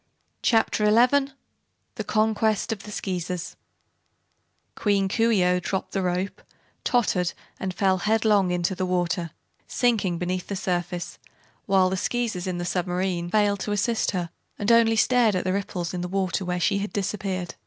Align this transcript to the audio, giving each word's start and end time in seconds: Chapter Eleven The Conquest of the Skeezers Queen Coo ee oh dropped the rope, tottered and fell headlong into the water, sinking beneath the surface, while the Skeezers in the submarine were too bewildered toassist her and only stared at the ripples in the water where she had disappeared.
Chapter 0.41 0.83
Eleven 0.83 1.33
The 1.93 2.03
Conquest 2.03 2.71
of 2.71 2.81
the 2.81 2.91
Skeezers 2.91 3.55
Queen 4.73 5.07
Coo 5.07 5.29
ee 5.29 5.43
oh 5.45 5.59
dropped 5.59 5.91
the 5.91 6.01
rope, 6.01 6.41
tottered 6.83 7.33
and 7.59 7.71
fell 7.71 7.99
headlong 7.99 8.49
into 8.49 8.73
the 8.73 8.87
water, 8.87 9.29
sinking 9.67 10.17
beneath 10.17 10.47
the 10.47 10.55
surface, 10.55 11.19
while 11.67 11.91
the 11.91 11.97
Skeezers 11.97 12.47
in 12.47 12.57
the 12.57 12.65
submarine 12.65 13.25
were 13.25 13.29
too 13.29 13.31
bewildered 13.37 13.63
toassist 13.67 14.11
her 14.13 14.31
and 14.57 14.71
only 14.71 14.95
stared 14.95 15.35
at 15.35 15.43
the 15.43 15.53
ripples 15.53 15.93
in 15.93 16.01
the 16.01 16.07
water 16.07 16.43
where 16.43 16.59
she 16.59 16.79
had 16.79 16.91
disappeared. 16.91 17.53